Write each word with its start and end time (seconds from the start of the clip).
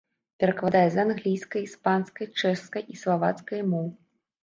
Перакладае 0.43 0.81
з 0.95 1.03
англійскай, 1.03 1.61
іспанскай, 1.69 2.33
чэшскай 2.41 2.83
і 2.97 3.01
славацкай 3.07 3.61
моў. 3.73 3.87